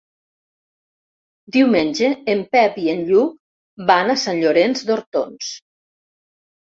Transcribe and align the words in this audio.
Diumenge 1.57 2.09
en 2.33 2.41
Pep 2.57 2.79
i 2.85 2.87
en 2.95 3.05
Lluc 3.11 3.37
van 3.93 4.13
a 4.15 4.19
Sant 4.25 4.43
Llorenç 4.47 4.83
d'Hortons. 4.89 5.53